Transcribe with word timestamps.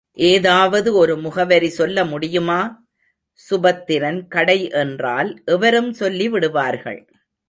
ஏதாவது 0.13 0.93
ஒரு 0.93 1.17
முகவரி 1.17 1.69
சொல்ல 1.69 2.05
முடியுமா? 2.05 2.85
சுபத்திரன் 3.39 4.27
கடை 4.27 4.69
என்றால் 4.69 5.41
எவரும் 5.45 5.93
சொல்லி 5.93 6.29
விடுவார்கள். 6.29 7.01